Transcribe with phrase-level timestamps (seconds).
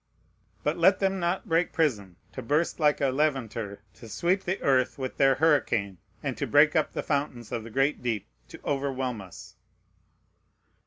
[0.63, 4.97] But let them not break prison to burst like a Levanter, to sweep the earth
[4.97, 9.21] with their hurricane, and to break up the fountains of the great deep to overwhelm
[9.21, 9.57] us!